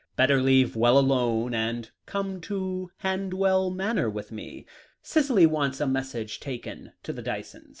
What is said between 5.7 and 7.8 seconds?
a message taken to the Dysons."